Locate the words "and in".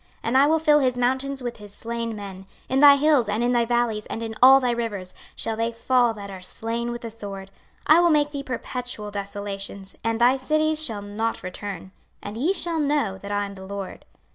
3.29-3.51, 4.07-4.33